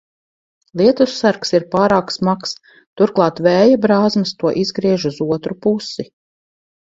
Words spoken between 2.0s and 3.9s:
smags, turklāt vēja